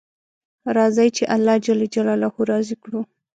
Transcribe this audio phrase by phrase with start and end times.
[0.77, 3.01] راځئ چې الله جل جلاله راضي کړو